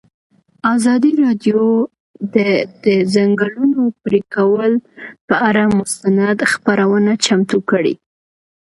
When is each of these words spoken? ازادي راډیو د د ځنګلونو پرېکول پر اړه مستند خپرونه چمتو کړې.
ازادي 0.75 1.11
راډیو 1.23 1.61
د 2.35 2.37
د 2.83 2.85
ځنګلونو 3.13 3.81
پرېکول 4.03 4.71
پر 5.27 5.35
اړه 5.49 5.63
مستند 5.77 6.37
خپرونه 6.53 7.11
چمتو 7.25 7.57
کړې. 7.69 7.93